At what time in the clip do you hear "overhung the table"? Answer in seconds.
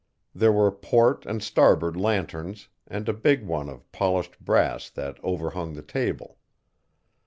5.23-6.39